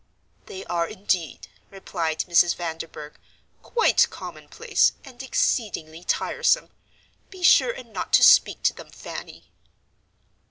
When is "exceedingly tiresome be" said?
5.21-7.43